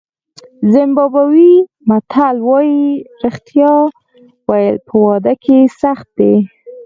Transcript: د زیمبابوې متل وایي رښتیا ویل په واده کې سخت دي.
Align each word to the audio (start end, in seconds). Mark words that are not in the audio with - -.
د 0.61 0.63
زیمبابوې 0.73 1.53
متل 1.89 2.35
وایي 2.47 2.85
رښتیا 3.23 3.73
ویل 4.49 4.77
په 4.87 4.95
واده 5.05 5.33
کې 5.43 5.57
سخت 5.81 6.07
دي. 6.19 6.33